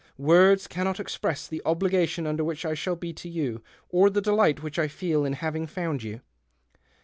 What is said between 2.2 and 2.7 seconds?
under which